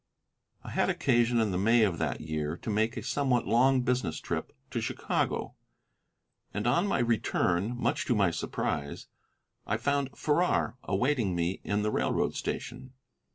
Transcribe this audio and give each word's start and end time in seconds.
I 0.63 0.71
had 0.71 0.89
occasion, 0.89 1.39
in 1.39 1.51
the 1.51 1.59
May 1.59 1.83
of 1.83 1.99
that 1.99 2.21
year, 2.21 2.57
to 2.63 2.71
make 2.71 2.97
a 2.97 3.03
somewhat 3.03 3.45
long 3.45 3.81
business 3.83 4.19
trip 4.19 4.51
to 4.71 4.81
Chicago, 4.81 5.53
and 6.51 6.65
on 6.65 6.87
my 6.87 6.97
return, 6.97 7.77
much 7.79 8.05
to 8.07 8.15
my 8.15 8.31
surprise, 8.31 9.05
I 9.67 9.77
found 9.77 10.17
Farrar 10.17 10.75
awaiting 10.85 11.35
me 11.35 11.61
in 11.63 11.83
the 11.83 11.91
railroad 11.91 12.33
station. 12.33 12.93